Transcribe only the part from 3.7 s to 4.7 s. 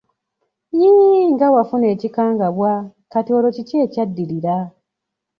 ekyadirira?